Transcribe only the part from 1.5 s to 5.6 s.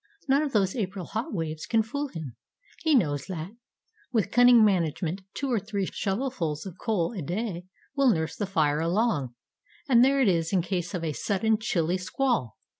can fool him; he knows that, with cunning management, two or